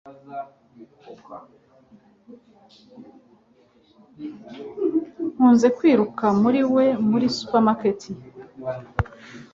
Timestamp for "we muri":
6.75-7.27